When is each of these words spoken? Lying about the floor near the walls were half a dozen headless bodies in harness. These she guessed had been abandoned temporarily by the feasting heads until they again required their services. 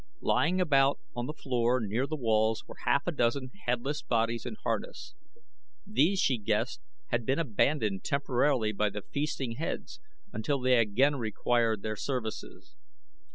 Lying 0.23 0.59
about 0.59 0.99
the 1.13 1.31
floor 1.31 1.79
near 1.79 2.07
the 2.07 2.15
walls 2.15 2.65
were 2.65 2.73
half 2.87 3.05
a 3.05 3.11
dozen 3.11 3.51
headless 3.67 4.01
bodies 4.01 4.47
in 4.47 4.55
harness. 4.63 5.13
These 5.85 6.17
she 6.19 6.39
guessed 6.39 6.81
had 7.09 7.23
been 7.23 7.37
abandoned 7.37 8.03
temporarily 8.03 8.71
by 8.71 8.89
the 8.89 9.03
feasting 9.03 9.57
heads 9.57 9.99
until 10.33 10.59
they 10.59 10.79
again 10.79 11.17
required 11.17 11.83
their 11.83 11.95
services. 11.95 12.75